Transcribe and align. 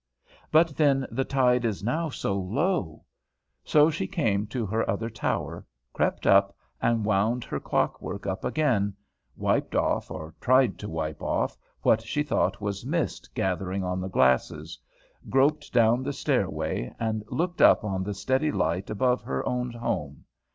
But 0.51 0.75
then 0.77 1.05
the 1.11 1.23
tide 1.23 1.63
is 1.63 1.83
now 1.83 2.09
so 2.09 2.33
low! 2.33 3.05
So 3.63 3.91
she 3.91 4.07
came 4.07 4.47
to 4.47 4.65
her 4.65 4.89
other 4.89 5.11
tower, 5.11 5.63
crept 5.93 6.25
up 6.25 6.57
and 6.81 7.05
wound 7.05 7.43
her 7.43 7.59
clock 7.59 8.01
work 8.01 8.25
up 8.25 8.43
again, 8.43 8.95
wiped 9.35 9.75
off, 9.75 10.09
or 10.09 10.33
tried 10.41 10.79
to 10.79 10.89
wipe 10.89 11.21
off, 11.21 11.55
what 11.83 12.01
she 12.01 12.23
thought 12.23 12.59
was 12.59 12.83
mist 12.83 13.29
gathering 13.35 13.83
on 13.83 14.01
the 14.01 14.09
glasses, 14.09 14.79
groped 15.29 15.71
down 15.71 16.01
the 16.01 16.13
stairway, 16.13 16.91
and 16.99 17.23
looked 17.29 17.61
up 17.61 17.83
on 17.83 18.01
the 18.03 18.15
steady 18.15 18.51
light 18.51 18.89
above 18.89 19.21
her 19.21 19.47
own 19.47 19.69
home. 19.69 20.25